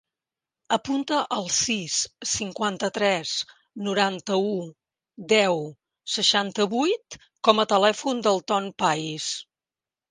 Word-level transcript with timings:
Apunta 0.75 1.17
el 1.35 1.45
sis, 1.55 1.97
cinquanta-tres, 2.29 3.35
noranta-u, 3.89 4.57
deu, 5.37 5.63
seixanta-vuit 6.19 7.23
com 7.49 7.65
a 7.65 7.69
telèfon 7.77 8.27
del 8.31 8.45
Ton 8.53 8.75
Pais. 8.85 9.33